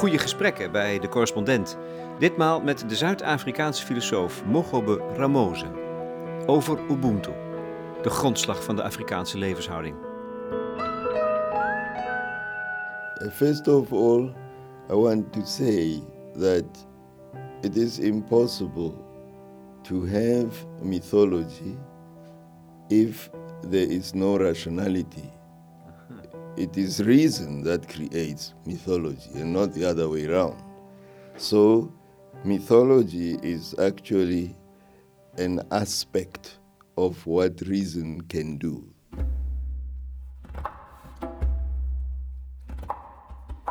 [0.00, 1.76] Goede gesprekken bij de correspondent.
[2.18, 5.66] Ditmaal met de Zuid-Afrikaanse filosoof Mogobe Ramose.
[6.46, 7.30] Over Ubuntu,
[8.02, 9.96] de grondslag van de Afrikaanse levenshouding.
[13.32, 14.34] First of all,
[14.90, 16.02] I want to say
[16.38, 16.86] that
[17.60, 18.92] it is impossible
[19.82, 21.76] to have mythology
[22.88, 23.30] if
[23.70, 25.39] there is no rationality.
[26.60, 30.62] It is reason that creates mythology and not the other way around.
[31.36, 31.90] So,
[32.44, 34.54] mythology is actually
[35.38, 36.60] an aspect
[36.94, 38.82] of what reason can do.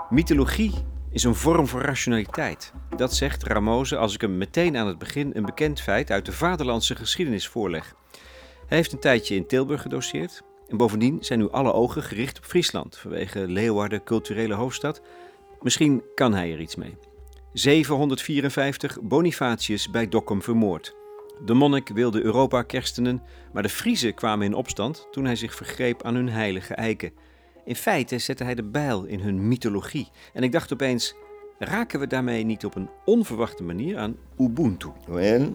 [0.10, 0.74] Mythologie
[1.12, 2.74] is een vorm van rationaliteit.
[2.96, 6.32] Dat zegt Ramose als ik hem meteen aan het begin een bekend feit uit de
[6.32, 7.96] vaderlandse geschiedenis voorleg.
[8.68, 10.44] Hij heeft een tijdje in Tilburg gedoseerd.
[10.70, 15.02] En bovendien zijn nu alle ogen gericht op Friesland vanwege Leeuwarden, culturele hoofdstad.
[15.62, 16.98] Misschien kan hij er iets mee.
[17.54, 20.96] 754 Bonifatius bij Dokkum vermoord.
[21.46, 23.22] De monnik wilde Europa kerstenen,
[23.54, 27.12] maar de Friezen kwamen in opstand toen hij zich vergreep aan hun heilige eiken.
[27.66, 30.08] In feite zette hij de bijl in hun mythologie.
[30.34, 31.16] En ik dacht opeens,
[31.60, 34.90] raken we daarmee niet op een onverwachte manier aan Ubuntu?
[35.08, 35.54] Well,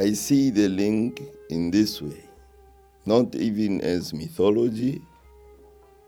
[0.00, 2.27] I see the link in this way.
[3.08, 5.00] Not even as mythology,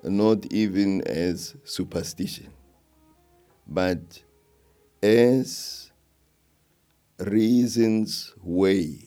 [0.04, 2.52] not even as superstition,
[3.66, 4.22] but
[5.02, 5.90] as
[7.18, 8.98] reason's way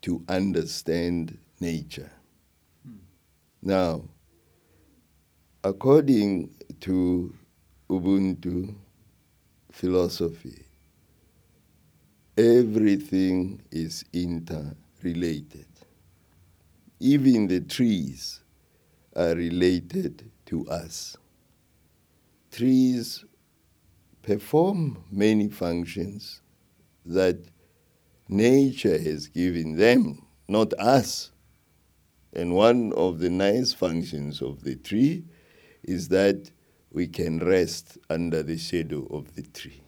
[0.00, 2.10] to understand nature.
[3.60, 4.08] Now,
[5.62, 7.34] according to
[7.90, 8.74] Ubuntu
[9.70, 10.64] philosophy,
[12.38, 15.73] everything is interrelated.
[17.04, 18.40] Even the trees
[19.14, 21.18] are related to us.
[22.50, 23.26] Trees
[24.22, 26.40] perform many functions
[27.04, 27.36] that
[28.26, 31.30] nature has given them, not us.
[32.32, 35.24] And one of the nice functions of the tree
[35.82, 36.50] is that
[36.90, 39.82] we can rest under the shadow of the tree.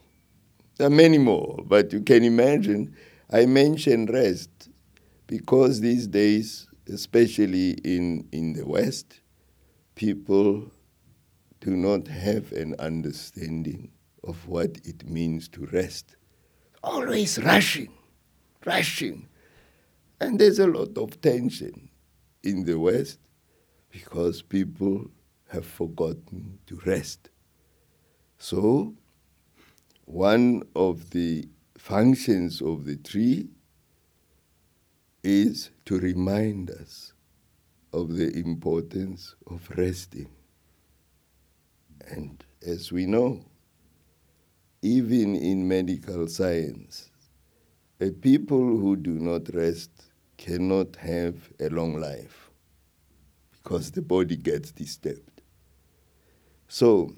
[0.76, 2.94] There are many more, but you can imagine
[3.31, 4.69] I mention rest
[5.26, 9.20] because these days, especially in, in the West,
[9.94, 10.70] people
[11.60, 13.91] do not have an understanding
[14.22, 16.16] of what it means to rest.
[16.82, 17.92] Always rushing,
[18.64, 19.28] rushing.
[20.20, 21.91] And there's a lot of tension
[22.42, 23.19] in the West
[23.91, 25.10] because people
[25.48, 27.30] have forgotten to rest.
[28.38, 28.94] So,
[30.04, 33.48] one of the functions of the tree
[35.26, 37.12] is to remind us
[37.92, 40.28] of the importance of resting.
[42.09, 43.44] And as we know,
[44.82, 47.10] even in medical science,
[48.00, 49.91] a people who do not rest
[50.37, 52.50] cannot have a long life
[53.50, 55.43] because the body gets disturbed.
[56.69, 57.12] So,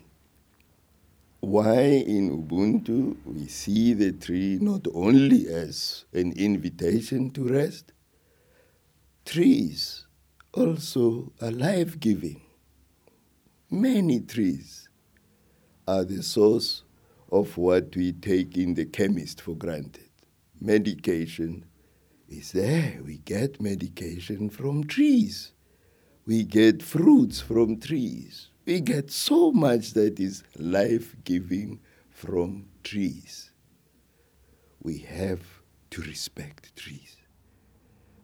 [1.41, 7.93] why in Ubuntu we see the tree not only as an invitation to rest,
[9.29, 10.07] trees
[10.55, 12.41] also are life giving.
[13.71, 14.89] Many trees
[15.87, 16.83] are the source
[17.31, 20.09] of what we take in the chemist for granted.
[20.59, 21.67] Medication
[22.27, 23.01] is there.
[23.05, 25.53] We get medication from trees.
[26.25, 28.49] We get fruits from trees.
[28.65, 33.51] We get so much that is life giving from trees.
[34.83, 35.43] We have
[35.91, 37.18] to respect trees.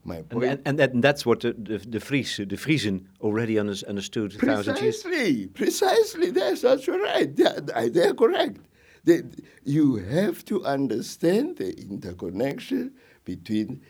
[0.04, 0.44] My And, point.
[0.44, 4.38] and, and, and that's what the, the, the, Fries, the Friesen already under, understood a
[4.38, 6.31] thousand years Precisely, precisely.
[6.31, 7.34] That's that's right.
[7.34, 8.59] They're, they're correct.
[9.04, 9.22] They,
[9.65, 12.92] you have to understand the interconnection
[13.24, 13.80] between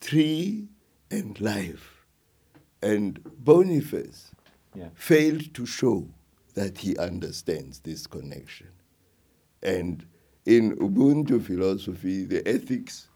[0.00, 0.68] tree
[1.10, 2.06] and life.
[2.82, 4.32] And Boniface
[4.74, 4.88] Yeah.
[4.94, 6.08] failed to show
[6.54, 8.68] that he understands this connection.
[9.62, 10.04] And
[10.44, 13.08] in Ubuntu philosophy, the ethics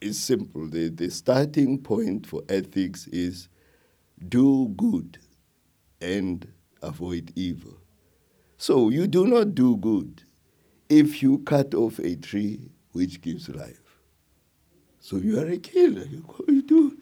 [0.00, 0.68] is simple.
[0.68, 3.48] The, the starting point for ethics is
[4.28, 5.18] do good
[6.00, 6.46] and
[6.82, 7.78] avoid evil.
[8.56, 10.22] So you do not do good
[10.88, 13.80] if you cut off a tree which gives life.
[15.00, 16.04] So you are a killer.
[16.04, 16.98] You, you do.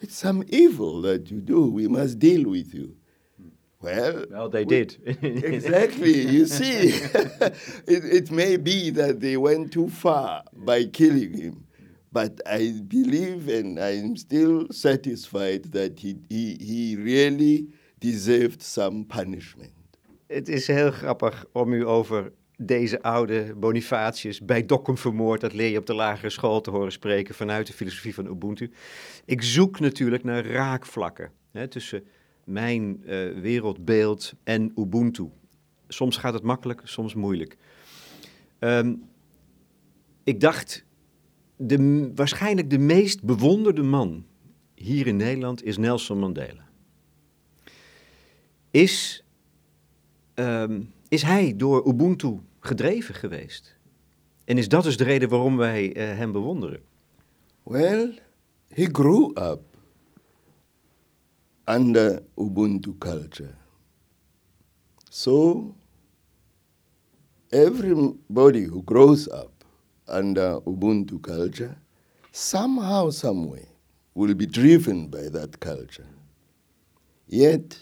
[0.00, 1.70] It's some evil that you do.
[1.70, 2.96] We must deal with you.
[3.80, 4.96] Well, Well, they we- did.
[5.22, 6.26] exactly.
[6.28, 7.54] You see, it,
[7.86, 11.65] it may be that they went too far by killing him,
[12.16, 17.68] but I believe and I'm still satisfied that he, he, he really
[17.98, 19.72] deserved some punishment.
[20.26, 25.70] het is heel grappig om u over deze oude Bonifatius bij Dokkum vermoord, dat leer
[25.70, 28.70] je op de lagere school te horen spreken vanuit de filosofie van Ubuntu.
[29.24, 32.04] Ik zoek natuurlijk naar raakvlakken hè, tussen
[32.44, 35.28] mijn uh, wereldbeeld en Ubuntu.
[35.88, 37.56] Soms gaat het makkelijk, soms moeilijk.
[38.58, 39.02] Um,
[40.24, 40.84] ik dacht,
[41.56, 44.24] de, waarschijnlijk de meest bewonderde man
[44.74, 46.68] hier in Nederland is Nelson Mandela.
[48.70, 49.24] Is,
[50.34, 53.76] um, is hij door Ubuntu gedreven geweest?
[54.44, 56.80] En is dat dus de reden waarom wij uh, hem bewonderen?
[57.62, 58.18] Well,
[58.68, 59.60] he grew up
[61.64, 63.54] under Ubuntu culture.
[65.10, 65.74] So,
[67.48, 69.55] everybody who grows up
[70.08, 71.76] under Ubuntu culture,
[72.32, 73.66] somehow, someway,
[74.14, 76.06] will be driven by that culture.
[77.26, 77.78] Yet,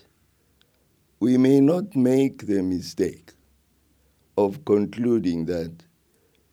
[1.20, 3.32] we may not make the mistake
[4.36, 5.72] of concluding that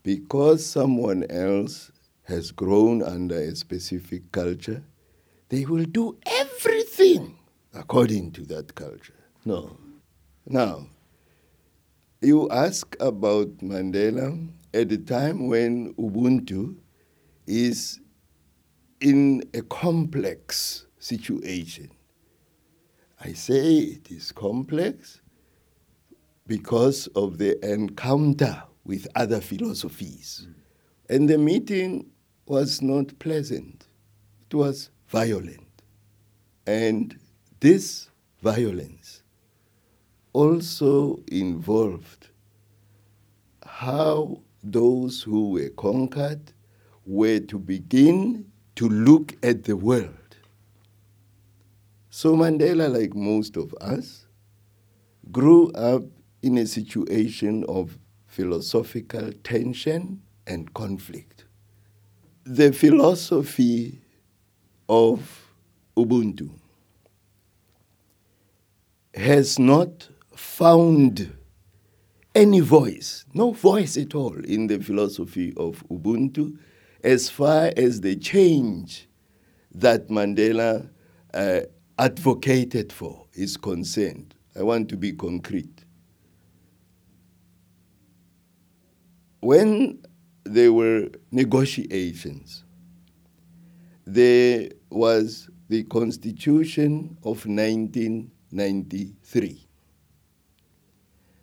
[0.03, 1.91] because someone else
[2.23, 4.83] has grown under a specific culture,
[5.50, 7.38] they will do everything
[7.73, 9.19] according to that culture.
[9.45, 9.77] No.
[10.45, 10.88] Now,
[12.21, 16.75] you ask about Mandela at a time when Ubuntu
[17.47, 18.00] is
[19.00, 21.89] in a complex situation.
[23.23, 25.21] I say it is complex
[26.47, 30.47] because of the encounter with other philosophies.
[30.47, 30.53] Mm.
[31.09, 32.09] And the meeting
[32.45, 33.85] was not pleasant,
[34.50, 35.83] it was violent.
[36.65, 37.19] And
[37.59, 38.09] this
[38.41, 39.23] violence
[40.33, 42.29] also involved
[43.65, 46.54] how those who were conquered
[47.06, 50.16] were to begin to look at the world.
[52.10, 54.28] So Mandela, like most of us,
[55.31, 56.04] grew up
[56.42, 61.46] in a situation of philosophical tension and conflict.
[62.44, 64.02] The philosophy
[64.90, 65.54] of
[65.96, 66.50] Ubuntu
[69.14, 71.31] has not found
[72.33, 76.57] any voice, no voice at all in the philosophy of Ubuntu
[77.04, 79.10] as far as the change
[79.74, 80.89] that Mandela
[81.33, 81.62] uh,
[81.98, 84.36] advocated for is concerned.
[84.56, 85.86] I want to be concrete.
[89.39, 90.04] When
[90.44, 92.66] there were negotiations,
[94.06, 99.68] there was the Constitution of 1993.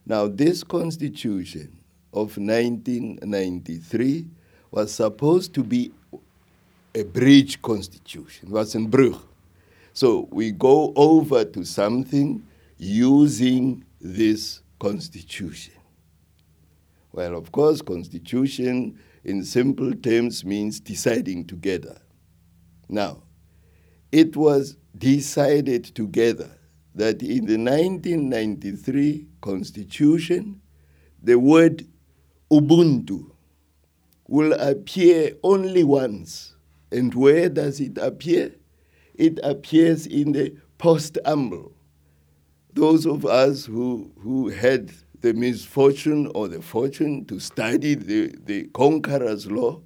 [0.08, 1.76] Now, this Constitution
[2.14, 4.26] of 1993
[4.70, 5.92] was supposed to be
[6.94, 9.20] a bridge constitution, it was in Brugge.
[9.92, 12.42] So we go over to something
[12.78, 15.74] using this constitution.
[17.12, 22.00] Well, of course, constitution in simple terms means deciding together.
[22.88, 23.24] Now,
[24.10, 26.57] it was decided together
[26.98, 30.60] that in the 1993 constitution,
[31.22, 31.86] the word
[32.50, 33.30] Ubuntu
[34.26, 36.56] will appear only once.
[36.90, 38.52] And where does it appear?
[39.14, 41.70] It appears in the postamble.
[42.72, 48.64] Those of us who, who had the misfortune or the fortune to study the, the
[48.74, 49.80] conqueror's law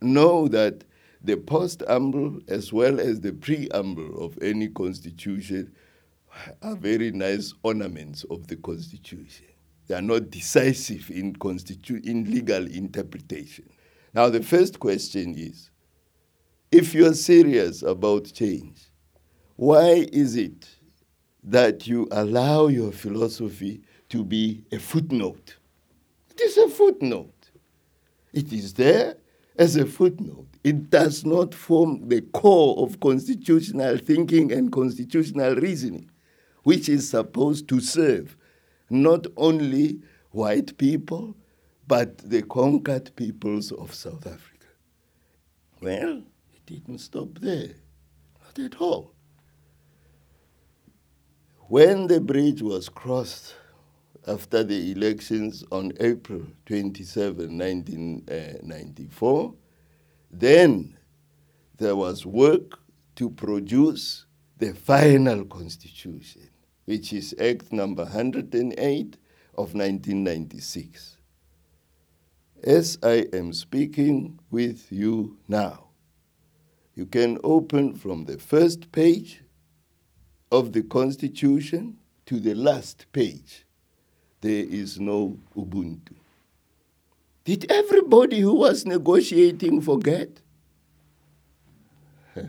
[0.00, 0.84] know that
[1.22, 5.70] the postamble as well as the preamble of any constitution
[6.62, 9.46] are very nice ornaments of the constitution.
[9.86, 13.68] They are not decisive in, constitu- in legal interpretation.
[14.14, 15.70] Now, the first question is
[16.70, 18.90] if you're serious about change,
[19.56, 20.68] why is it
[21.44, 25.56] that you allow your philosophy to be a footnote?
[26.30, 27.50] It is a footnote.
[28.32, 29.16] It is there
[29.56, 30.48] as a footnote.
[30.64, 36.10] It does not form the core of constitutional thinking and constitutional reasoning,
[36.64, 38.36] which is supposed to serve
[38.90, 41.36] not only white people,
[41.86, 44.66] but the conquered peoples of South Africa.
[45.80, 46.22] Well,
[46.54, 47.74] it didn't stop there,
[48.42, 49.12] not at all.
[51.68, 53.54] When the bridge was crossed
[54.26, 59.52] after the elections on April 27, 1994, uh,
[60.30, 60.96] then
[61.76, 62.78] there was work
[63.16, 64.24] to produce
[64.58, 66.48] the final constitution
[66.84, 69.16] which is Act number 108
[69.56, 71.16] of 1996.
[72.62, 75.88] As I am speaking with you now,
[76.94, 79.42] you can open from the first page
[80.50, 83.64] of the Constitution to the last page.
[84.44, 86.14] there is no Ubuntu.
[87.44, 90.42] Did everybody who was negotiating forget?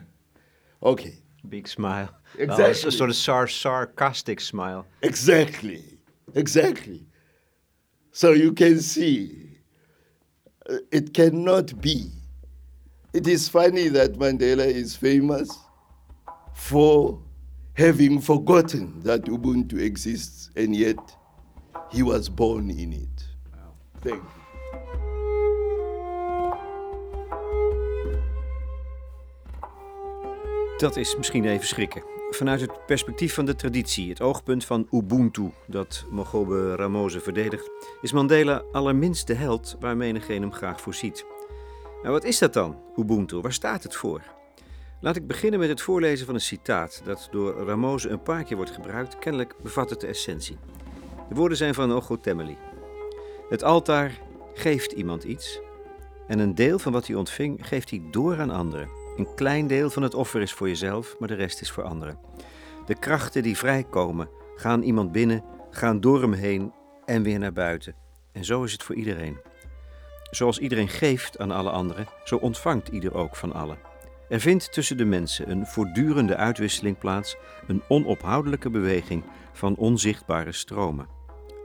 [0.84, 1.16] okay,
[1.48, 2.10] Big smile.
[2.38, 2.72] Exactly.
[2.72, 4.86] It's a sort of sar- sarcastic smile.
[5.02, 5.84] exactly,
[6.34, 7.06] exactly.
[8.12, 9.58] So you can see,
[10.70, 12.12] uh, it cannot be.
[13.14, 15.50] It is funny that Mandela is famous
[16.54, 17.20] for
[17.74, 20.98] having forgotten that Ubuntu exists, and yet
[21.92, 23.24] he was born in it.
[24.02, 24.46] Thank you.
[30.78, 32.04] Dat is misschien even schrikken.
[32.36, 37.70] Vanuit het perspectief van de traditie, het oogpunt van Ubuntu, dat Mogobe Ramose verdedigt,
[38.02, 41.26] is Mandela allerminst de held waar menigeen hem graag voor ziet.
[42.02, 43.42] Nou, wat is dat dan, Ubuntu?
[43.42, 44.22] Waar staat het voor?
[45.00, 48.58] Laat ik beginnen met het voorlezen van een citaat dat door Ramose een paar keer
[48.58, 49.20] wordt gebruikt.
[49.20, 50.58] Kennelijk bevat het de essentie.
[51.30, 52.58] De woorden zijn van Ogo Temmeli.
[53.50, 54.20] Het altaar
[54.54, 55.60] geeft iemand iets
[56.28, 59.05] en een deel van wat hij ontving geeft hij door aan anderen.
[59.16, 62.20] Een klein deel van het offer is voor jezelf, maar de rest is voor anderen.
[62.86, 66.74] De krachten die vrijkomen gaan iemand binnen, gaan door hem heen
[67.06, 67.96] en weer naar buiten.
[68.32, 69.38] En zo is het voor iedereen.
[70.30, 73.78] Zoals iedereen geeft aan alle anderen, zo ontvangt ieder ook van allen.
[74.30, 81.08] Er vindt tussen de mensen een voortdurende uitwisseling plaats, een onophoudelijke beweging van onzichtbare stromen.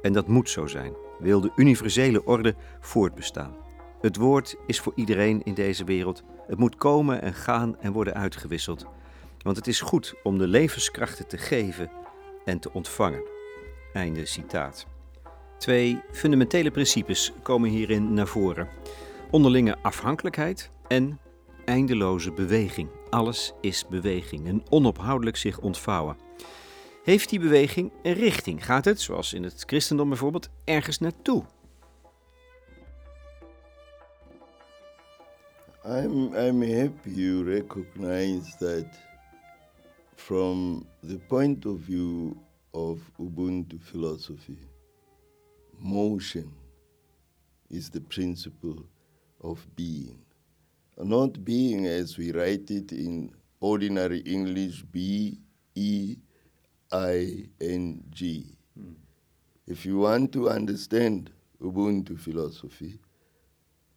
[0.02, 3.56] En dat moet zo zijn, wil de universele orde voortbestaan.
[4.00, 6.22] Het woord is voor iedereen in deze wereld.
[6.46, 8.86] Het moet komen en gaan en worden uitgewisseld.
[9.42, 11.90] Want het is goed om de levenskrachten te geven
[12.44, 13.22] en te ontvangen.
[13.92, 14.86] Einde citaat.
[15.58, 18.68] Twee fundamentele principes komen hierin naar voren:
[19.30, 21.18] onderlinge afhankelijkheid en
[21.64, 22.88] eindeloze beweging.
[23.10, 26.16] Alles is beweging, een onophoudelijk zich ontvouwen.
[27.04, 28.64] Heeft die beweging een richting?
[28.64, 31.44] Gaat het, zoals in het christendom bijvoorbeeld, ergens naartoe?
[35.82, 38.86] I'm, I'm happy you recognize that
[40.14, 42.36] from the point of view
[42.74, 44.58] of Ubuntu philosophy,
[45.78, 46.52] motion
[47.70, 48.84] is the principle
[49.42, 50.18] of being.
[50.98, 55.38] Not being as we write it in ordinary English, B
[55.74, 56.16] E
[56.92, 58.54] I N G.
[59.66, 62.98] If you want to understand Ubuntu philosophy,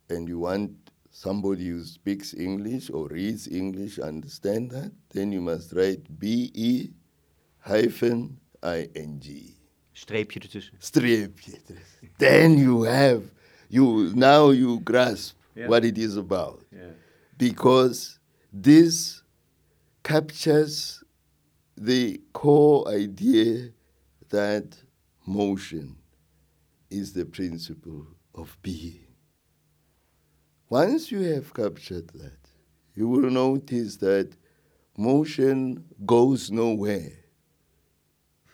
[0.10, 0.83] and you want
[1.14, 6.90] somebody who speaks English or reads English understand that, then you must write B E
[7.60, 9.56] hyphen I N G.
[9.96, 10.74] Streepje ertussen.
[10.80, 11.60] Streepje.
[12.18, 13.24] then you have
[13.70, 15.68] you now you grasp Yeah.
[15.70, 16.66] what it is about.
[17.38, 18.18] Because
[18.52, 19.22] this
[20.04, 21.04] captures
[21.78, 23.70] the core idea
[24.30, 24.76] that
[25.28, 25.96] motion
[26.90, 29.03] is the principle of being.
[30.74, 32.40] Once you have captured that,
[32.96, 34.36] you will notice that
[34.98, 37.12] motion goes nowhere.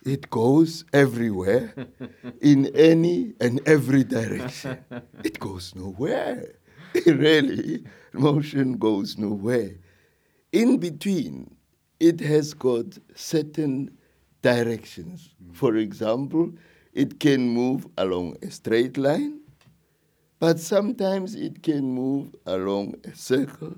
[0.03, 1.73] It goes everywhere
[2.41, 4.79] in any and every direction.
[5.23, 6.55] It goes nowhere.
[7.05, 9.75] really, motion goes nowhere.
[10.51, 11.55] In between,
[12.01, 13.97] it has got certain
[14.41, 15.29] directions.
[15.41, 15.55] Mm.
[15.55, 16.51] For example,
[16.91, 19.38] it can move along a straight line,
[20.39, 23.75] but sometimes it can move along a circle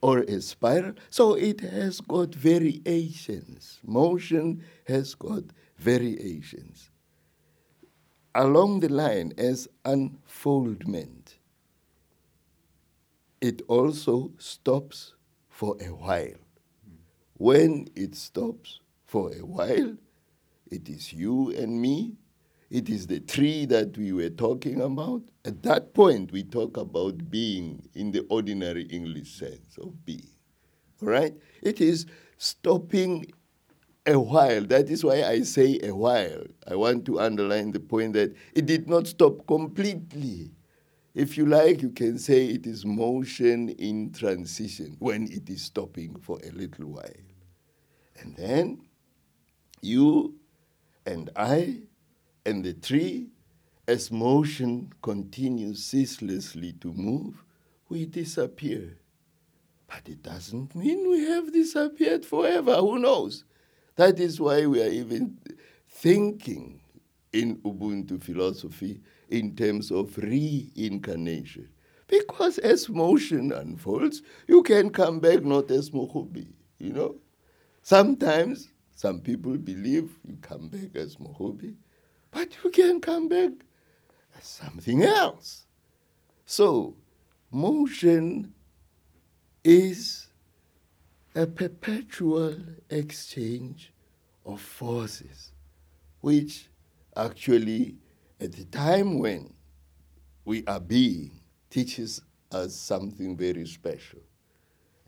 [0.00, 0.94] or a spiral.
[1.10, 3.80] So it has got variations.
[3.84, 5.44] Motion has got
[5.78, 6.90] variations.
[8.34, 11.38] Along the line as unfoldment,
[13.40, 15.14] it also stops
[15.48, 16.40] for a while.
[17.34, 19.96] When it stops for a while,
[20.70, 22.16] it is you and me.
[22.74, 25.22] It is the tree that we were talking about.
[25.44, 30.32] At that point, we talk about being in the ordinary English sense of being.
[31.00, 31.32] All right?
[31.62, 32.04] It is
[32.36, 33.26] stopping
[34.04, 34.64] a while.
[34.64, 36.42] That is why I say a while.
[36.66, 40.50] I want to underline the point that it did not stop completely.
[41.14, 46.16] If you like, you can say it is motion in transition when it is stopping
[46.16, 47.22] for a little while.
[48.18, 48.80] And then
[49.80, 50.34] you
[51.06, 51.82] and I
[52.46, 53.28] and the tree,
[53.86, 57.42] as motion continues ceaselessly to move,
[57.88, 58.98] we disappear.
[59.86, 62.76] But it doesn't mean we have disappeared forever.
[62.76, 63.44] Who knows?
[63.96, 65.38] That is why we are even
[65.88, 66.80] thinking
[67.32, 71.68] in Ubuntu philosophy in terms of reincarnation.
[72.06, 76.46] Because as motion unfolds, you can come back not as Mogobe,
[76.78, 77.16] you know.
[77.82, 81.74] Sometimes some people believe you come back as Mogobe,
[82.34, 83.52] but you can come back
[84.36, 85.66] as something else.
[86.44, 86.96] So,
[87.52, 88.52] motion
[89.62, 90.26] is
[91.36, 92.56] a perpetual
[92.90, 93.92] exchange
[94.44, 95.52] of forces,
[96.20, 96.68] which
[97.16, 97.96] actually,
[98.40, 99.54] at the time when
[100.44, 104.20] we are being, teaches us something very special.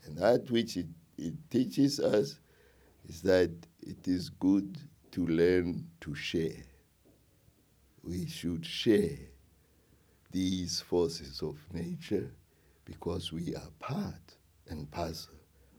[0.05, 2.39] And that which it, it teaches us
[3.07, 4.77] is that it is good
[5.11, 6.63] to learn to share.
[8.07, 9.19] We should share
[10.31, 12.31] these forces of nature
[12.85, 14.37] because we are part
[14.69, 15.35] and parcel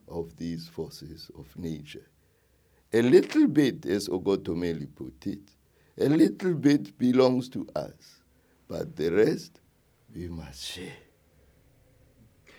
[0.07, 2.07] of these forces of nature.
[2.93, 5.51] A little bit, as Ogotomeli put it,
[5.99, 8.23] a little bit belongs to us,
[8.67, 9.61] but the rest
[10.15, 11.07] we must share.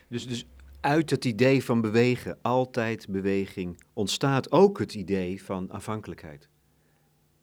[0.07, 0.45] Dus, dus
[0.81, 6.49] uit het idee van bewegen, altijd beweging, ontstaat ook het idee van afhankelijkheid.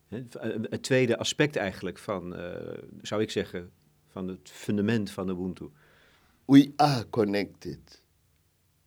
[0.08, 2.56] Het tweede aspect eigenlijk van, uh,
[3.02, 3.70] zou ik zeggen,
[4.08, 5.68] van het fundament van Ubuntu.
[6.44, 8.04] We are connected.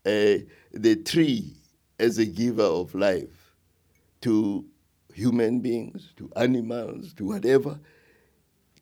[0.03, 0.41] Uh,
[0.81, 1.55] the tree
[1.97, 3.53] as a giver of life
[4.19, 4.65] to
[5.13, 7.79] human beings, to animals, to whatever,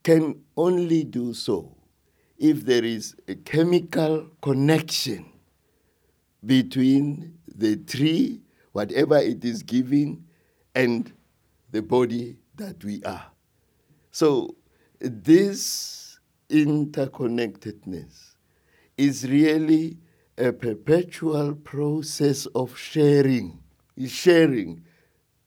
[0.02, 1.76] can only do so
[2.38, 5.26] if there is a chemical connection
[6.40, 8.42] between the tree,
[8.72, 10.24] whatever it is giving,
[10.76, 11.17] and
[11.72, 13.32] the body that we are.
[14.12, 14.56] So,
[15.00, 16.20] this
[16.50, 18.36] interconnectedness
[18.98, 19.98] is really
[20.38, 23.60] a perpetual process of sharing.
[24.08, 24.84] Sharing.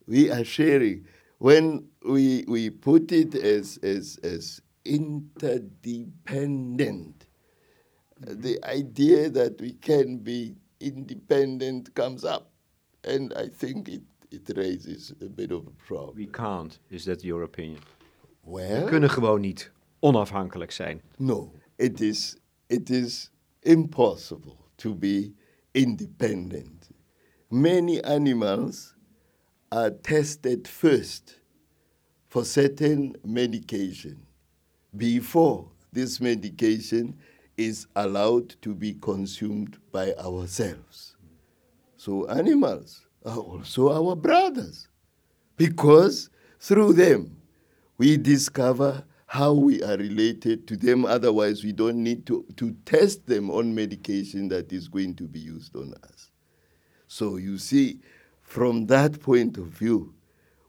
[0.06, 1.06] We are sharing.
[1.38, 7.26] When we, we put it as, as, as interdependent,
[8.22, 8.40] mm-hmm.
[8.40, 12.50] the idea that we can be independent comes up.
[13.04, 16.16] And I think it, it raises a bit of a problem.
[16.16, 16.78] We can't.
[16.90, 17.80] Is that your opinion?
[18.44, 21.00] Well, We kunnen gewoon niet onafhankelijk zijn.
[21.18, 25.32] no, it is, it is impossible to be
[25.72, 26.88] independent.
[27.48, 28.94] Many animals
[29.68, 31.40] are tested first
[32.28, 34.26] for certain medication
[34.96, 37.18] before this medication
[37.56, 41.16] is allowed to be consumed by ourselves.
[41.96, 44.88] So animals Oh, also our brothers
[45.56, 47.36] because through them
[47.98, 51.04] we discover how we are related to them.
[51.04, 55.38] Otherwise, we don't need to, to test them on medication that is going to be
[55.38, 56.32] used on us.
[57.06, 58.00] So you see,
[58.40, 60.14] from that point of view,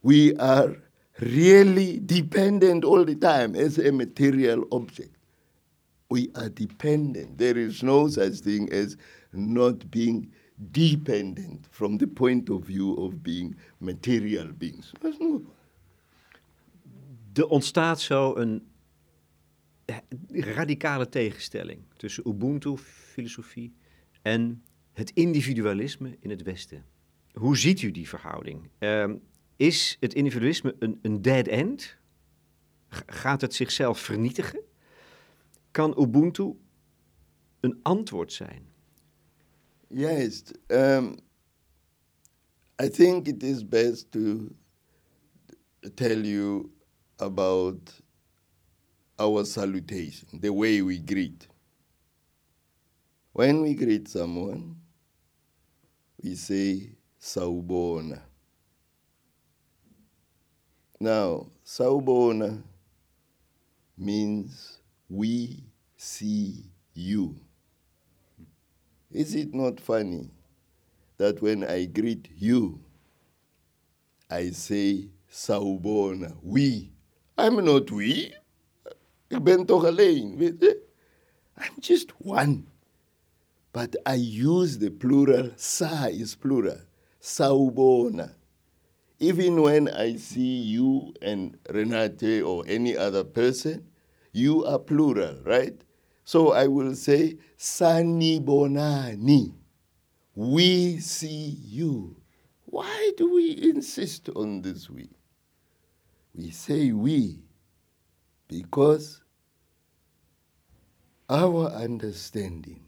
[0.03, 0.75] we are
[1.21, 5.15] really dependent all the time as a material object.
[6.11, 7.39] We are dependent.
[7.39, 8.95] There is no such thing as
[9.33, 10.31] not being
[10.69, 14.91] dependent from the point of view of being material beings.
[17.33, 18.67] Er ontstaat zo een
[19.85, 19.97] eh,
[20.27, 23.73] radicale tegenstelling tussen Ubuntu-filosofie
[24.21, 26.85] en het individualisme in het Westen.
[27.33, 28.69] Hoe ziet u die verhouding?
[28.79, 29.13] Uh,
[29.55, 31.97] is het individualisme een, een dead end?
[33.05, 34.61] Gaat het zichzelf vernietigen?
[35.71, 36.53] Kan Ubuntu
[37.59, 38.70] een antwoord zijn?
[39.93, 41.17] Yes, um,
[42.79, 44.53] I think it is best to
[45.97, 46.71] tell you
[47.19, 47.91] about
[49.19, 51.45] our salutation, the way we greet.
[53.33, 54.77] When we greet someone,
[56.23, 58.21] we say Sawubona.
[61.01, 62.63] Now, Sawubona
[63.97, 65.65] means we
[65.97, 67.35] see you.
[69.11, 70.29] Is it not funny
[71.17, 72.79] that when I greet you,
[74.29, 76.91] I say Sawubona, we?
[77.37, 78.33] I'm not we.
[79.29, 79.37] Je?
[79.37, 80.73] Eh?
[81.57, 82.67] I'm just one.
[83.73, 86.79] But I use the plural, sa is plural,
[87.21, 88.33] Sawubona.
[89.19, 93.85] Even when I see you and Renate or any other person,
[94.31, 95.79] you are plural, right?
[96.31, 99.53] So I will say, Sanibonani.
[100.33, 102.15] We see you.
[102.63, 105.09] Why do we insist on this we?
[106.33, 107.39] We say we
[108.47, 109.21] because
[111.29, 112.79] our understanding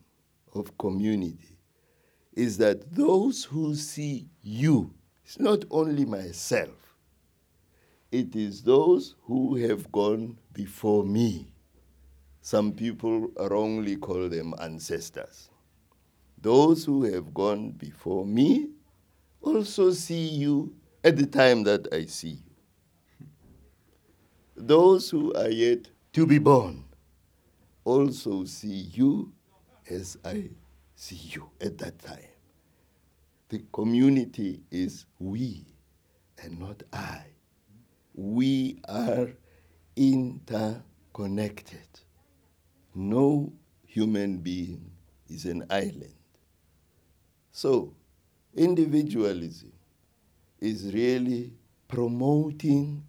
[0.56, 1.58] of community
[2.32, 4.94] is that those who see you,
[5.26, 6.96] it's not only myself,
[8.10, 11.53] it is those who have gone before me.
[12.44, 15.50] Some people wrongly call them ancestors.
[16.40, 18.70] Those who have gone before me
[19.42, 22.54] also see you at the time that I see you.
[24.56, 26.84] those who are yet to be born
[27.86, 29.32] also see you
[29.90, 30.50] as I
[30.96, 32.20] see you at that time.
[33.50, 35.66] The community is we
[36.42, 37.24] and not I.
[38.14, 39.30] We are
[39.96, 41.80] interconnected.
[42.96, 43.52] No
[43.86, 44.92] human being
[45.28, 46.14] is an island.
[47.52, 47.94] So,
[48.56, 49.74] individualism
[50.60, 51.54] is really
[51.88, 53.04] promoting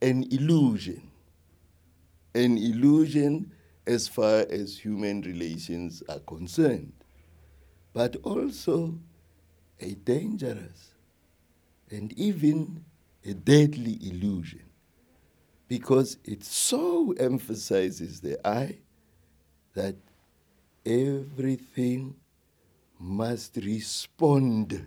[0.00, 1.10] an illusion.
[2.34, 3.52] An illusion
[3.86, 6.92] as far as human relations are concerned,
[7.92, 8.98] but also
[9.80, 10.92] a dangerous
[11.90, 12.84] and even
[13.24, 14.62] a deadly illusion
[15.68, 18.78] because it so emphasizes the I
[19.78, 19.94] that
[20.84, 22.16] everything
[22.98, 24.84] must respond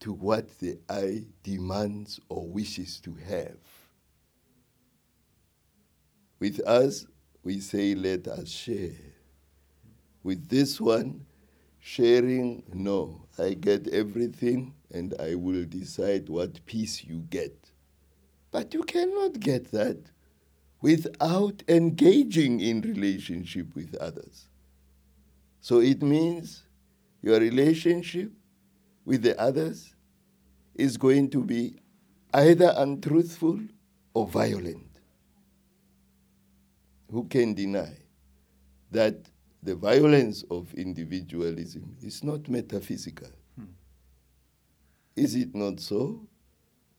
[0.00, 3.58] to what the eye demands or wishes to have.
[6.40, 7.06] With us,
[7.42, 8.96] we say, let us share.
[10.22, 11.26] With this one,
[11.78, 17.70] sharing, no, I get everything and I will decide what piece you get.
[18.50, 19.98] But you cannot get that
[20.84, 24.48] without engaging in relationship with others.
[25.62, 26.62] So it means
[27.22, 28.30] your relationship
[29.06, 29.94] with the others
[30.74, 31.78] is going to be
[32.34, 33.60] either untruthful
[34.12, 35.00] or violent.
[37.10, 37.96] Who can deny
[38.90, 39.16] that
[39.62, 43.30] the violence of individualism is not metaphysical?
[43.56, 43.72] Hmm.
[45.16, 46.26] Is it not so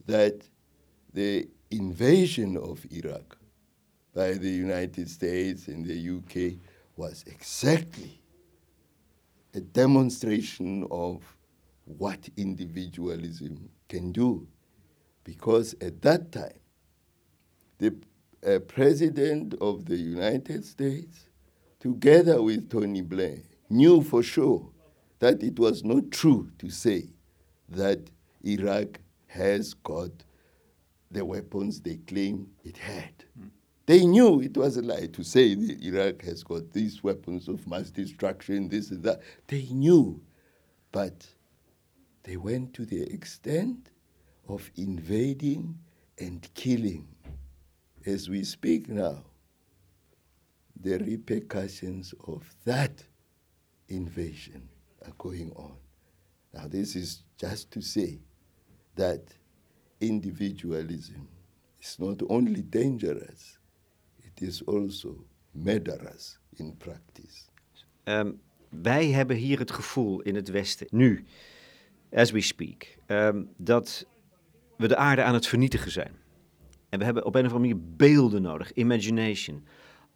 [0.08, 0.42] that
[1.14, 3.38] the invasion of Iraq
[4.16, 6.58] by the United States and the UK
[6.96, 8.22] was exactly
[9.54, 11.22] a demonstration of
[11.84, 14.48] what individualism can do.
[15.26, 16.60] Because at that time,
[17.78, 17.96] the
[18.46, 21.26] uh, President of the United States,
[21.80, 24.70] together with Tony Blair, knew for sure
[25.20, 27.10] that it was not true to say
[27.68, 28.00] that
[28.44, 30.12] Iraq has got
[31.12, 33.14] the weapons they claim it had.
[33.40, 33.50] Mm.
[33.86, 37.92] They knew it was a lie to say Iraq has got these weapons of mass
[37.92, 39.22] destruction, this and that.
[39.48, 40.22] They knew.
[40.92, 41.28] But
[42.24, 43.92] they went to the extent
[44.48, 45.78] of invading
[46.18, 47.08] and killing.
[48.06, 49.24] As we speak now,
[50.80, 53.04] the repercussions of that
[53.90, 54.70] invasion
[55.06, 55.76] are going on.
[56.54, 58.20] Now, this is just to say
[58.96, 59.22] that
[60.00, 61.28] individualism
[61.82, 63.58] is not only dangerous,
[64.36, 67.44] it is also murderous in practice.
[68.04, 71.26] Um, wij hebben hier het gevoel in het Westen, nu,
[72.12, 74.08] as we speak, um, dat
[74.78, 76.12] we de aarde aan het vernietigen zijn.
[76.90, 79.66] En we hebben op een of andere manier beelden nodig, imagination,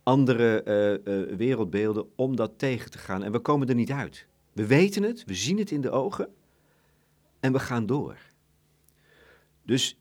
[0.04, 0.64] andere
[1.06, 3.24] uh, uh, wereldbeelden om dat tegen te gaan.
[3.24, 4.28] En we komen er niet uit.
[4.54, 6.30] We weten het, we zien het in de ogen
[7.40, 8.18] en we gaan door.
[9.66, 9.98] Dus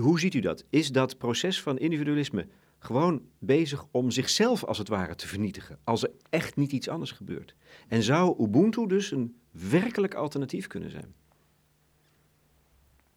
[0.00, 0.64] hoe ziet u dat?
[0.70, 2.46] Is dat proces van individualisme
[2.82, 7.10] gewoon bezig om zichzelf als het ware te vernietigen, als er echt niet iets anders
[7.12, 7.54] gebeurt?
[7.88, 11.14] En zou Ubuntu dus een werkelijk alternatief kunnen zijn?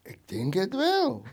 [0.03, 1.23] Ik denk het wel.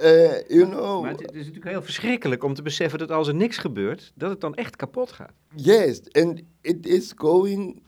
[0.00, 3.34] uh, you know, maar het, is natuurlijk heel verschrikkelijk om te beseffen dat als er
[3.34, 5.32] niks gebeurt, dat het dan echt kapot gaat.
[5.54, 7.82] Yes, and it is going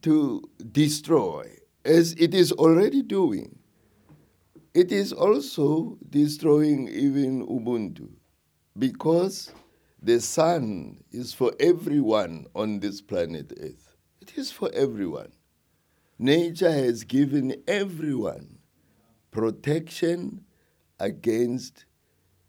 [0.00, 3.50] to destroy as it is already doing,
[4.74, 8.08] it is also destroying even Ubuntu
[8.78, 9.52] because
[10.02, 13.96] the sun is for everyone on this planet Earth.
[14.20, 15.32] It is for everyone.
[16.18, 18.58] Nature has given everyone
[19.30, 20.44] protection
[20.98, 21.84] against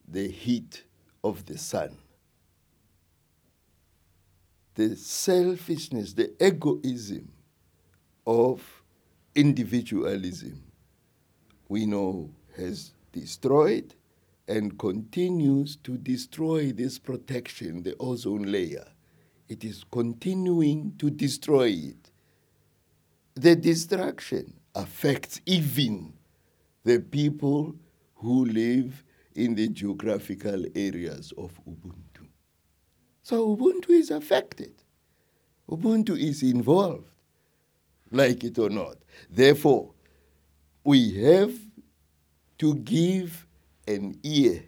[0.08, 0.84] the heat
[1.24, 1.98] of the sun.
[4.76, 7.32] The selfishness, the egoism
[8.26, 8.84] of
[9.36, 10.63] individualism,
[11.68, 13.96] we know, has destroyed
[14.48, 18.86] and continues to destroy this protection, the ozone layer.
[19.48, 22.12] It is continuing to destroy it.
[23.36, 26.14] The destruction affects even
[26.84, 27.76] the people
[28.16, 29.04] who live
[29.36, 32.28] in the geographical areas of Ubuntu.
[33.24, 34.74] So Ubuntu is affected.
[35.70, 37.08] Ubuntu is involved
[38.12, 38.98] like it or not.
[39.30, 39.92] Therefore,
[40.84, 41.54] we have
[42.58, 43.46] to give
[43.88, 44.64] an ear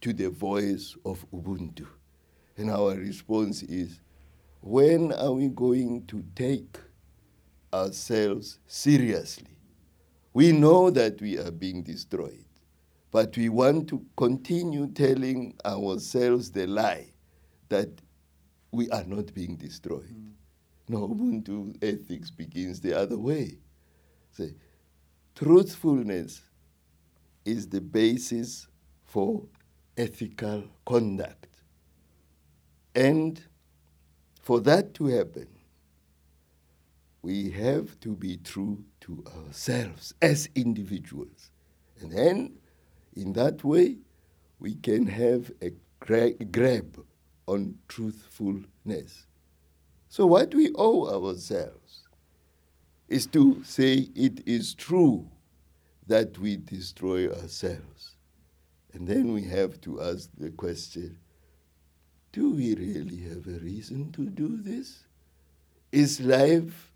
[0.00, 1.86] to the voice of Ubuntu.
[2.56, 4.00] And our response is
[4.60, 6.78] when are we going to take
[7.72, 9.56] ourselves seriously?
[10.34, 12.44] We know that we are being destroyed.
[13.10, 17.12] But we want to continue telling ourselves the lie
[17.68, 17.90] that
[18.72, 20.14] we are not being destroyed.
[20.14, 20.32] Mm.
[20.88, 23.58] No, Ubuntu ethics begins the other way.
[24.30, 24.54] Say,
[25.34, 26.42] truthfulness
[27.44, 28.68] is the basis
[29.04, 29.42] for
[29.96, 31.48] ethical conduct.
[32.94, 33.42] And
[34.40, 35.48] for that to happen,
[37.22, 41.50] we have to be true to ourselves as individuals.
[42.00, 42.58] And then,
[43.14, 43.98] in that way,
[44.58, 47.04] we can have a gra- grab
[47.46, 49.26] on truthfulness.
[50.08, 52.01] So, what we owe ourselves
[53.12, 55.28] is to say it is true
[56.06, 58.16] that we destroy ourselves.
[58.94, 61.18] And then we have to ask the question
[62.32, 65.04] do we really have a reason to do this?
[65.92, 66.90] Is life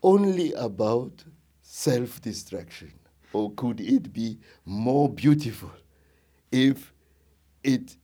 [0.00, 1.24] only about
[1.62, 2.92] self destruction?
[3.32, 5.72] Or could it be more beautiful
[6.52, 6.92] if
[7.64, 7.96] it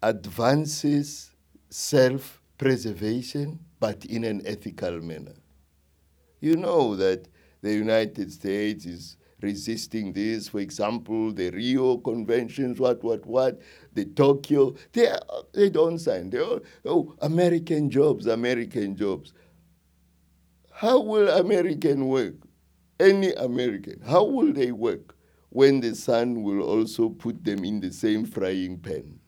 [0.00, 1.32] advances
[1.68, 5.34] self preservation but in an ethical manner?
[6.46, 7.26] You know that
[7.60, 10.48] the United States is resisting this.
[10.48, 13.60] For example, the Rio conventions, what, what, what,
[13.94, 15.12] the Kyoto, they,
[15.52, 16.30] they don't sign.
[16.30, 19.32] They all, oh, American jobs, American jobs.
[20.70, 22.36] How will American work?
[23.00, 25.16] Any American, how will they work
[25.48, 29.18] when the sun will also put them in the same frying pan?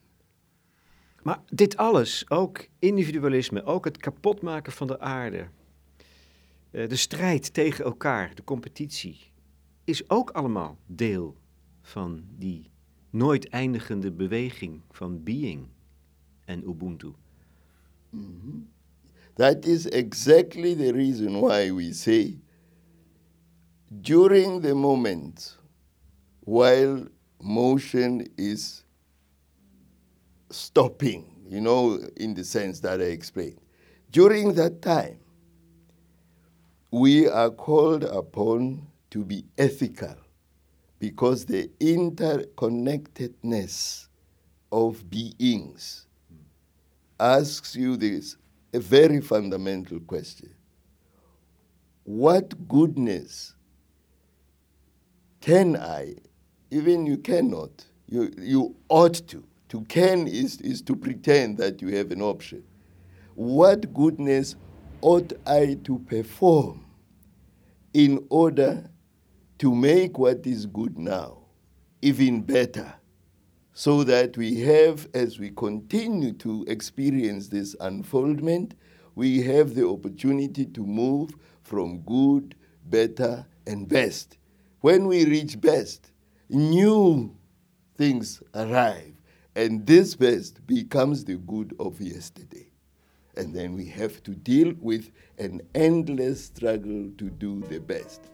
[1.22, 5.48] Maar dit alles, ook individualisme, ook het kapotmaken van de aarde,
[6.70, 9.32] de strijd tegen elkaar, de competitie,
[9.84, 11.36] is ook allemaal deel
[11.80, 12.70] van die
[13.10, 15.68] nooit eindigende beweging van being
[16.44, 17.12] en Ubuntu.
[19.34, 22.38] That is exactly the reason why we say
[23.88, 25.58] during the moment
[26.40, 28.84] while motion is
[30.48, 33.60] stopping, you know, in the sense that I explained,
[34.10, 35.18] during that time,
[36.90, 40.14] we are called upon to be ethical
[40.98, 44.08] because the interconnectedness
[44.72, 46.06] of beings
[47.20, 48.36] asks you this
[48.72, 50.54] a very fundamental question
[52.04, 53.54] What goodness
[55.40, 56.14] can I,
[56.70, 59.44] even you cannot, you, you ought to.
[59.70, 62.64] To can is, is to pretend that you have an option.
[63.34, 64.56] What goodness
[65.00, 66.84] ought I to perform
[67.92, 68.90] in order
[69.58, 71.38] to make what is good now
[72.02, 72.94] even better?
[73.78, 78.74] so that we have, as we continue to experience this unfoldment,
[79.14, 81.30] we have the opportunity to move
[81.62, 82.56] from good,
[82.86, 84.36] better, and best.
[84.80, 86.10] When we reach best,
[86.48, 87.36] new
[87.96, 89.14] things arrive,
[89.54, 92.72] and this best becomes the good of yesterday.
[93.36, 98.30] And then we have to deal with an endless struggle to do the best.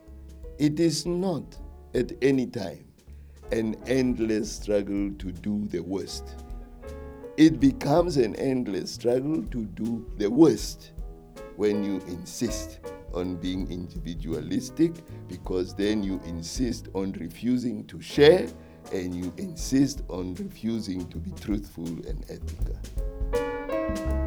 [0.59, 1.59] It is not
[1.95, 2.85] at any time
[3.53, 6.43] an endless struggle to do the worst.
[7.37, 10.93] It becomes an endless struggle to do the worst
[11.57, 12.81] when you insist
[13.13, 14.93] on being individualistic
[15.29, 18.47] because then you insist on refusing to share
[18.93, 24.24] and you insist on refusing to be truthful and ethical.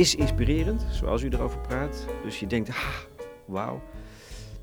[0.00, 2.06] Is inspirerend, zoals u erover praat.
[2.22, 2.96] Dus je denkt, ah,
[3.46, 3.82] wauw.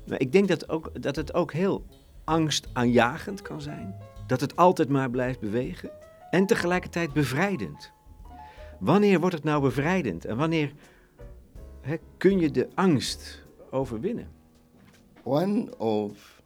[0.06, 1.84] Maar ik denk dat, ook, dat het ook heel
[2.24, 3.94] angstaanjagend kan zijn.
[4.26, 5.90] Dat het altijd maar blijft bewegen.
[6.30, 7.92] En tegelijkertijd bevrijdend.
[8.78, 10.24] Wanneer wordt het nou bevrijdend?
[10.24, 10.72] En wanneer
[12.16, 14.28] kun je de angst overwinnen?
[15.22, 16.42] One of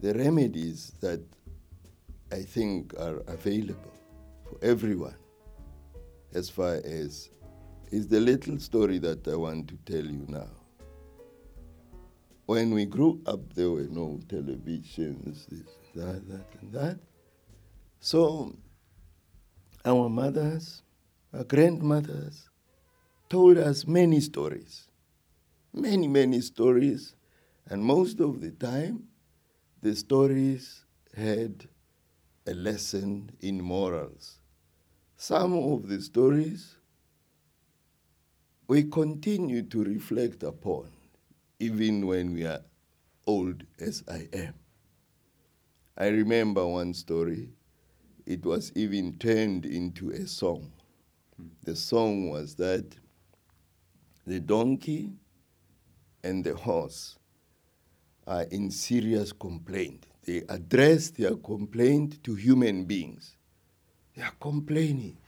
[0.00, 1.18] the remedies that
[2.36, 3.92] I think are available
[4.42, 5.16] for everyone,
[6.34, 7.30] as far as
[7.92, 10.48] is the little story that I want to tell you now.
[12.46, 16.98] When we grew up, there were no televisions, this, that, that, and that.
[18.00, 18.56] So,
[19.84, 20.82] our mothers,
[21.34, 22.48] our grandmothers,
[23.28, 24.88] told us many stories,
[25.74, 27.14] many, many stories,
[27.66, 29.04] and most of the time,
[29.82, 31.68] the stories had
[32.46, 34.40] a lesson in morals.
[35.16, 36.76] Some of the stories
[38.72, 40.88] we continue to reflect upon,
[41.60, 42.62] even when we are
[43.26, 44.54] old as I am.
[45.94, 47.50] I remember one story,
[48.24, 50.72] it was even turned into a song.
[51.64, 52.86] The song was that
[54.26, 55.10] the donkey
[56.24, 57.18] and the horse
[58.26, 60.06] are in serious complaint.
[60.24, 63.36] They address their complaint to human beings.
[64.16, 65.18] They are complaining.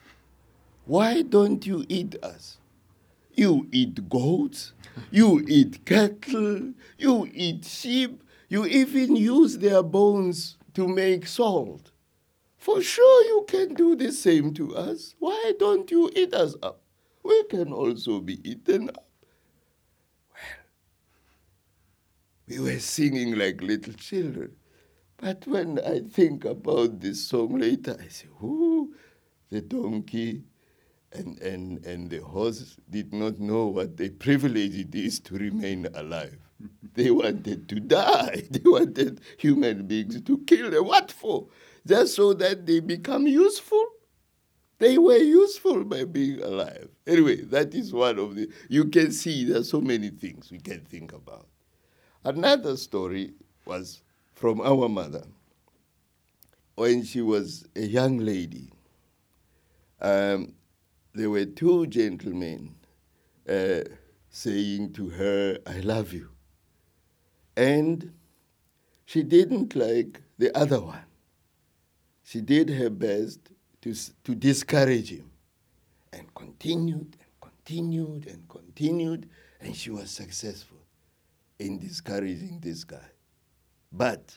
[0.87, 2.57] Why don't you eat us?
[3.35, 4.73] You eat goats,
[5.11, 11.91] you eat cattle, you eat sheep, you even use their bones to make salt.
[12.57, 15.15] For sure, you can do the same to us.
[15.19, 16.81] Why don't you eat us up?
[17.23, 19.09] We can also be eaten up.
[20.31, 20.41] Well,
[22.47, 24.57] we were singing like little children.
[25.17, 28.95] But when I think about this song later, I say, Ooh,
[29.51, 30.45] the donkey
[31.15, 35.87] and, and, and the horse did not know what a privilege it is to remain
[35.95, 36.39] alive.
[36.95, 38.45] they wanted to die.
[38.51, 40.87] They wanted human beings to kill them.
[40.87, 41.49] What for?
[41.87, 43.85] Just so that they become useful?
[44.79, 46.89] They were useful by being alive.
[47.07, 48.49] Anyway, that is one of the.
[48.69, 51.47] You can see there are so many things we can think about.
[52.25, 54.03] Another story was
[54.35, 55.25] from our mother
[56.75, 58.71] when she was a young lady.
[60.01, 60.55] Um,
[61.15, 62.75] there were two gentlemen
[63.49, 63.81] uh,
[64.31, 66.31] saying to her, I love you.
[67.57, 68.13] And
[69.07, 71.05] she didn't like the other one.
[72.25, 73.39] She did her best
[73.83, 75.31] to, to discourage him
[76.13, 79.29] and continued and continued and continued,
[79.61, 80.79] and she was successful
[81.61, 83.11] in discouraging this guy.
[83.93, 84.37] But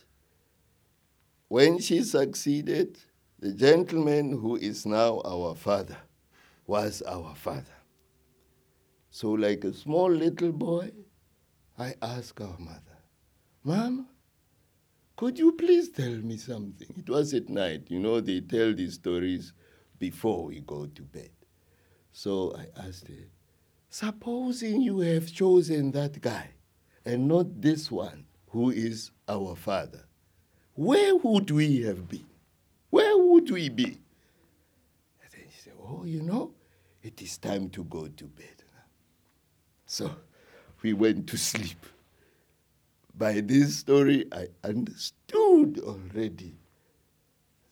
[1.48, 3.00] when she succeeded,
[3.40, 5.98] the gentleman who is now our father
[6.68, 7.64] was our father.
[9.10, 10.92] So, like a small little boy,
[11.80, 12.82] I asked our mother,
[13.64, 14.08] Mom,
[15.16, 16.88] could you please tell me something?
[16.96, 17.86] It was at night.
[17.88, 19.54] You know, they tell these stories
[19.98, 21.32] before we go to bed.
[22.12, 23.30] So I asked her,
[23.90, 26.50] Supposing you have chosen that guy
[27.06, 30.06] and not this one who is our father,
[30.74, 32.28] where would we have been?
[32.90, 33.86] Where would we be?
[35.24, 36.54] And then she said, Oh, you know,
[37.08, 38.64] it is time to go to bed.
[39.86, 40.14] So
[40.82, 41.86] we went to sleep.
[43.18, 46.56] By this story, I understood already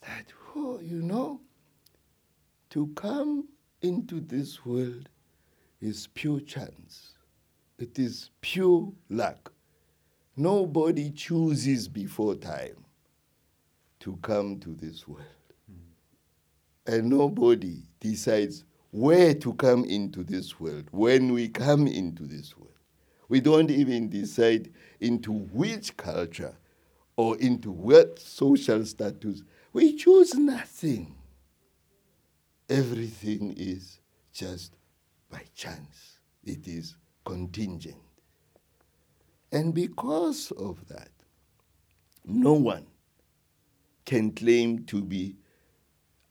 [0.01, 1.41] that, oh, you know,
[2.69, 3.49] to come
[3.81, 5.09] into this world
[5.81, 7.11] is pure chance.
[7.77, 9.51] It is pure luck.
[10.37, 12.85] Nobody chooses before time
[13.99, 15.25] to come to this world.
[15.69, 16.93] Hmm.
[16.93, 18.63] And nobody decides
[18.95, 22.71] where to come into this world when we come into this world.
[23.27, 26.55] We don't even decide into which culture
[27.17, 29.43] or into what social status.
[29.73, 31.13] We choose nothing.
[32.69, 33.99] Everything is
[34.31, 34.77] just
[35.29, 37.97] by chance, it is contingent.
[39.51, 41.09] And because of that,
[42.23, 42.85] no one
[44.05, 45.35] can claim to be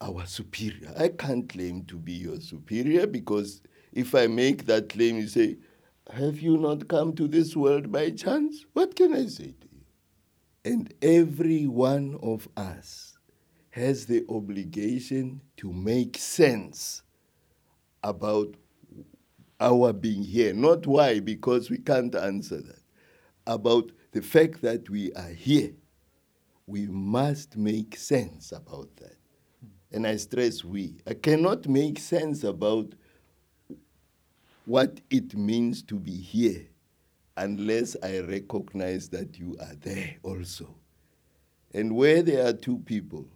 [0.05, 0.93] our superior.
[0.99, 3.63] I can't claim to be your superior because
[3.93, 5.57] if I make that claim, you say,
[6.13, 8.67] Have you not come to this world by chance?
[8.75, 9.81] What can I say to you?
[10.65, 13.17] And every one of us
[13.71, 17.03] has the obligation to make sense
[18.03, 18.55] about
[19.61, 20.53] our being here.
[20.53, 22.81] Not why, because we can't answer that.
[23.47, 25.73] About the fact that we are here.
[26.67, 29.17] We must make sense about that.
[29.95, 30.97] And I stress we.
[31.07, 32.93] I cannot make sense about
[34.67, 36.67] what it means to be here
[37.37, 40.75] unless I recognize that you are there also.
[41.73, 43.29] And where there are two people,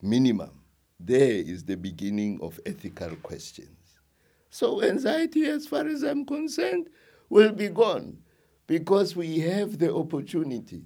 [0.00, 0.52] minimum,
[1.00, 3.68] there is the beginning of ethical questions.
[4.50, 6.88] So, anxiety, as far as I'm concerned,
[7.28, 8.18] will be gone
[8.68, 10.84] because we have the opportunity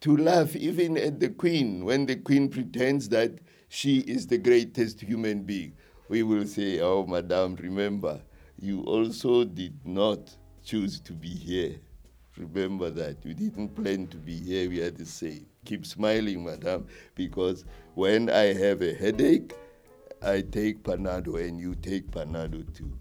[0.00, 3.38] to laugh even at the queen when the queen pretends that
[3.68, 5.72] she is the greatest human being.
[6.08, 8.20] We will say, Oh, madam, remember,
[8.58, 11.76] you also did not choose to be here.
[12.36, 13.24] Remember that.
[13.24, 14.68] You didn't plan to be here.
[14.68, 15.46] We are the same.
[15.64, 17.64] Keep smiling, madam, because
[17.94, 19.54] when I have a headache,
[20.22, 22.92] I take Panado and you take Panado too.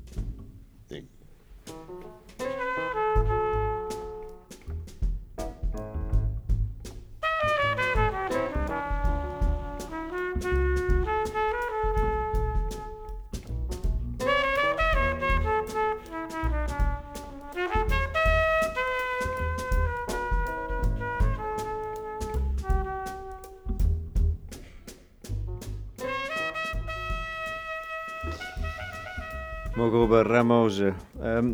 [30.66, 31.53] Ehm,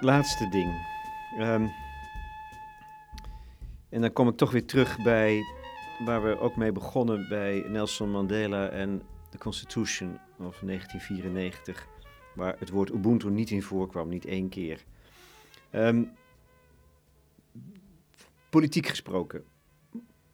[0.00, 0.86] laatste ding.
[1.38, 1.66] Ehm,
[3.88, 5.42] en dan kom ik toch weer terug bij
[6.04, 11.86] waar we ook mee begonnen bij Nelson Mandela en de Constitution of 1994,
[12.34, 14.84] waar het woord Ubuntu niet in voorkwam, niet één keer.
[15.70, 16.02] Ehm,
[18.50, 19.44] politiek gesproken,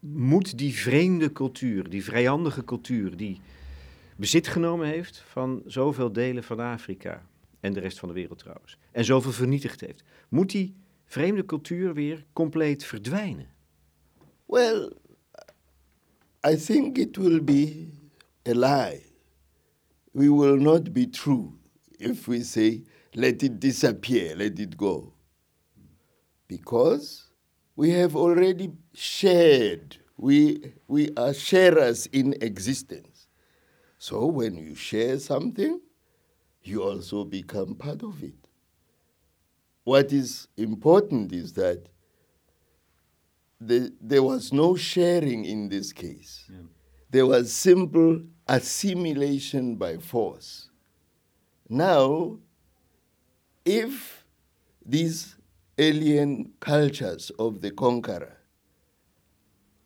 [0.01, 3.40] moet die vreemde cultuur, die vijandige cultuur, die
[4.16, 7.27] bezit genomen heeft van zoveel delen van Afrika
[7.61, 11.94] en de rest van de wereld trouwens, en zoveel vernietigd heeft, moet die vreemde cultuur
[11.94, 13.48] weer compleet verdwijnen?
[14.46, 14.92] Well,
[16.50, 17.88] I think it will be
[18.46, 19.02] a lie.
[20.12, 21.59] We will not be true
[21.98, 22.84] if we say,
[23.14, 25.12] let it disappear, let it go.
[26.46, 27.30] Because
[27.76, 33.28] we have already shared, we, we are sharers in existence.
[33.98, 35.80] So when you share something,
[36.68, 38.34] you also become part of it.
[39.84, 41.88] What is important is that
[43.60, 46.44] the, there was no sharing in this case.
[46.50, 46.58] Yeah.
[47.10, 50.68] There was simple assimilation by force.
[51.68, 52.38] Now,
[53.64, 54.24] if
[54.84, 55.36] these
[55.76, 58.36] alien cultures of the conqueror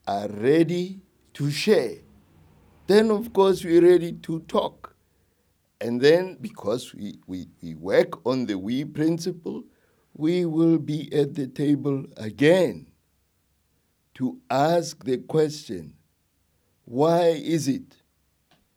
[0.06, 1.00] are ready
[1.34, 1.98] to share,
[2.86, 4.91] then of course we're ready to talk.
[5.82, 9.64] And then, because we, we, we work on the we principle,
[10.14, 12.86] we will be at the table again
[14.14, 15.94] to ask the question
[16.84, 17.96] why is it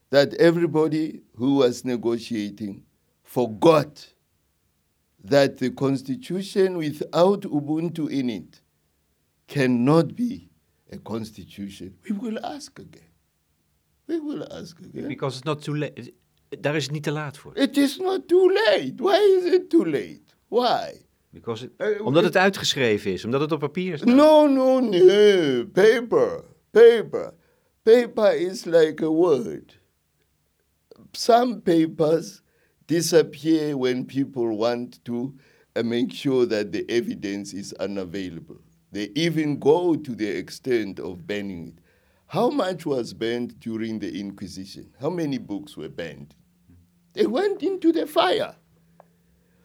[0.09, 2.83] that everybody who was negotiating
[3.21, 4.07] forgot
[5.23, 8.61] that the constitution without Ubuntu in it
[9.47, 10.49] cannot be
[10.91, 11.93] a constitution?
[12.09, 13.01] We will ask again.
[14.07, 15.07] We will ask again.
[15.07, 16.15] Because it's not too late.
[16.61, 17.57] Daar is het niet te laat voor.
[17.57, 18.93] It is not too late.
[18.95, 20.21] Why is it too late?
[20.47, 21.03] Why?
[21.29, 24.15] Because it- Eh, omdat het uitgeschreven is, omdat het op papier staat.
[24.15, 25.65] No, no, no.
[25.73, 26.43] Paper.
[26.71, 27.33] Paper.
[27.83, 29.79] Paper is like a word.
[31.11, 32.41] Some papers
[32.85, 35.33] disappear when people want to
[35.77, 38.57] uh, make sure that the evidence is unavailable.
[38.91, 41.79] They even go to the extent of banning it.
[42.27, 44.93] How much was banned during the Inquisition?
[44.99, 46.33] How many books were banned?
[47.15, 48.55] They went into the fire.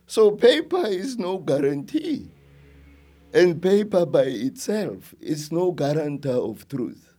[0.07, 2.31] So paper is no guarantee.
[3.35, 7.13] And paper by itself is no guarantor of truth.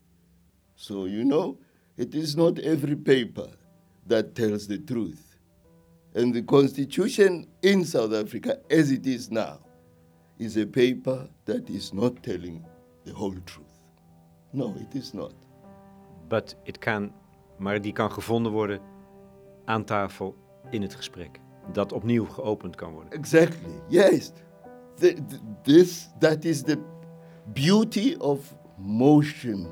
[0.76, 1.58] So, you know,
[1.98, 3.50] it is not every paper
[4.08, 5.38] that tells the truth.
[6.16, 9.60] And the constitution in South Africa, as it is now,
[10.40, 12.66] is a paper that is not telling
[13.06, 13.68] the whole truth.
[14.54, 15.34] No, it is not.
[16.28, 17.14] But it can,
[17.58, 18.91] maar die kan gevonden worden
[19.72, 20.36] aan tafel
[20.70, 21.40] in het gesprek.
[21.72, 23.12] Dat opnieuw geopend kan worden.
[23.12, 23.82] Exactly.
[23.88, 24.32] Yes.
[25.64, 26.78] This that is the
[27.54, 29.68] beauty of motion,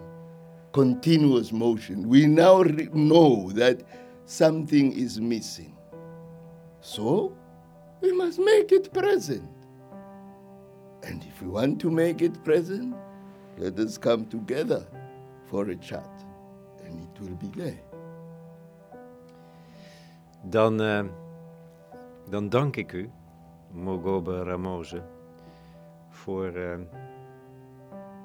[0.72, 2.08] continuous motion.
[2.10, 3.84] We now know that
[4.26, 5.74] something is missing.
[6.80, 7.32] So
[8.02, 9.50] we must make it present.
[11.02, 12.96] And if we want to make it present,
[13.58, 14.86] let us come together
[15.46, 16.26] for a chat,
[16.86, 17.89] and it will be there.
[20.50, 21.04] Dan, eh,
[22.30, 23.10] dan dank ik u,
[23.72, 25.02] Mogobe Ramose,
[26.10, 26.78] voor, eh,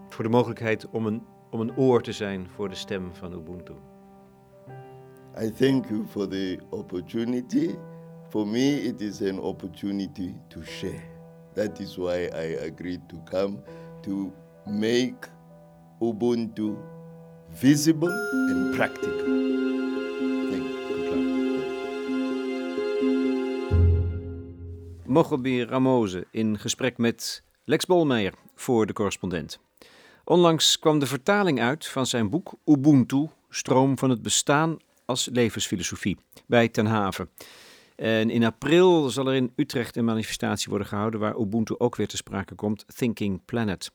[0.09, 3.73] voor de mogelijkheid om een, om een oor te zijn voor de stem van Ubuntu.
[5.43, 7.75] I thank you for the opportunity.
[8.29, 11.03] For me, it is an opportunity to share.
[11.53, 13.59] That is why I agreed to come
[14.01, 14.33] to
[14.65, 15.29] make
[16.01, 16.77] Ubuntu
[17.49, 18.13] visible
[18.51, 19.64] and practical.
[25.15, 29.59] Mogobe Ramose in gesprek met Lex Bolmeijer voor de correspondent.
[30.25, 36.17] Onlangs kwam de vertaling uit van zijn boek Ubuntu, Stroom van het Bestaan als levensfilosofie,
[36.47, 37.29] bij Ten Haven.
[37.97, 42.09] En in april zal er in Utrecht een manifestatie worden gehouden waar Ubuntu ook weer
[42.09, 43.91] te sprake komt, Thinking Planet.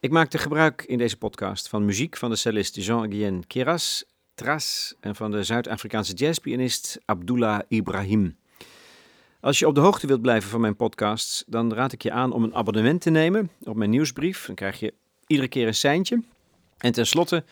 [0.00, 5.16] Ik maakte gebruik in deze podcast van muziek van de cellist Jean-Guyen Keras, Tras en
[5.16, 8.36] van de Zuid-Afrikaanse jazzpianist Abdullah Ibrahim.
[9.44, 12.32] Als je op de hoogte wilt blijven van mijn podcasts, dan raad ik je aan
[12.32, 14.46] om een abonnement te nemen op mijn nieuwsbrief.
[14.46, 14.94] Dan krijg je
[15.26, 16.22] iedere keer een seintje.
[16.78, 17.44] En tenslotte,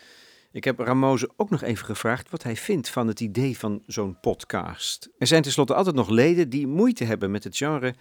[0.52, 4.20] ik heb Ramose ook nog even gevraagd wat hij vindt van het idee van zo'n
[4.20, 5.08] podcast.
[5.18, 7.94] Er zijn tenslotte altijd nog leden die moeite hebben met het genre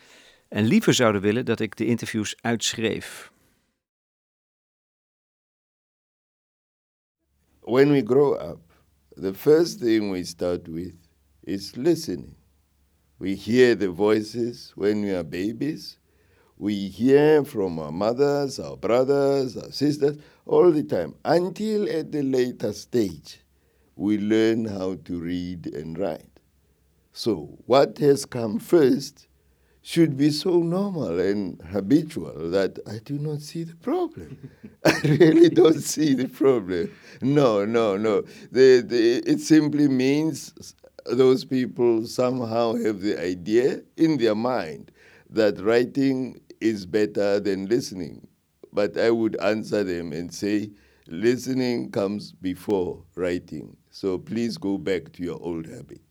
[0.49, 3.31] en liever zouden willen dat ik de interviews uitschreef.
[7.59, 8.59] When we grow up,
[9.21, 10.95] the first thing we start with
[11.43, 12.39] is listening.
[13.21, 15.99] We hear the voices when we are babies.
[16.57, 20.17] We hear from our mothers, our brothers, our sisters
[20.47, 23.41] all the time until at the later stage
[23.95, 26.39] we learn how to read and write.
[27.13, 29.27] So, what has come first
[29.83, 34.49] should be so normal and habitual that I do not see the problem.
[34.83, 36.91] I really don't see the problem.
[37.21, 38.23] No, no, no.
[38.51, 40.73] The, the, it simply means
[41.05, 44.91] those people somehow have the idea in their mind
[45.29, 48.27] that writing is better than listening.
[48.73, 50.71] But I would answer them and say,
[51.07, 53.75] listening comes before writing.
[53.89, 56.01] So please go back to your old habit.